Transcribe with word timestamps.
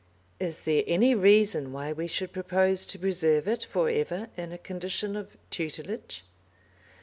Is 0.39 0.61
that 0.61 0.87
any 0.89 1.13
reason 1.13 1.71
why 1.71 1.91
we 1.93 2.07
should 2.07 2.33
propose 2.33 2.87
to 2.87 2.97
preserve 2.97 3.47
it 3.47 3.63
for 3.63 3.87
ever 3.87 4.29
in 4.35 4.51
a 4.51 4.57
condition 4.57 5.15
of 5.15 5.37
tutelage? 5.51 6.23